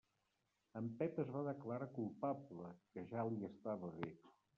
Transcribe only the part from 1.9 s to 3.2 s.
culpable, que